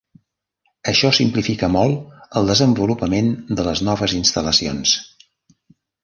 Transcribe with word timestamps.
Això 0.91 1.09
simplifica 1.17 1.67
molt 1.73 2.15
el 2.41 2.49
desenvolupament 2.51 3.29
de 3.59 3.65
les 3.67 3.83
noves 3.89 4.15
instal·lacions. 4.21 4.95